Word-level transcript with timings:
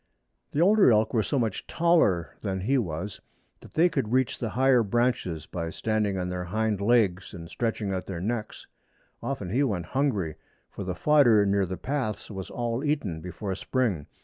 The 0.51 0.61
older 0.61 0.91
elk 0.91 1.13
were 1.13 1.21
so 1.21 1.37
much 1.37 1.67
taller 1.67 2.35
than 2.41 2.61
he 2.61 2.75
was 2.79 3.21
that 3.59 3.75
they 3.75 3.87
could 3.87 4.11
reach 4.11 4.39
the 4.39 4.49
higher 4.49 4.81
branches 4.81 5.45
by 5.45 5.69
standing 5.69 6.17
on 6.17 6.29
their 6.29 6.45
hind 6.45 6.81
legs 6.81 7.35
and 7.35 7.47
stretching 7.47 7.93
out 7.93 8.07
their 8.07 8.19
necks. 8.19 8.65
Often 9.21 9.51
he 9.51 9.61
went 9.61 9.85
hungry, 9.85 10.37
for 10.71 10.83
the 10.83 10.95
fodder 10.95 11.45
near 11.45 11.67
the 11.67 11.77
paths 11.77 12.31
was 12.31 12.49
all 12.49 12.83
eaten 12.83 13.21
before 13.21 13.53
spring. 13.53 14.07